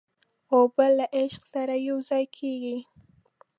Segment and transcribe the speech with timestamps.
[0.53, 2.77] اوبه له عشق سره یوځای کېږي.